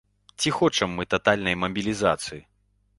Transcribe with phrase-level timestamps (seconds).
[0.39, 2.45] Ці хочам мы татальнай мабілізацыі?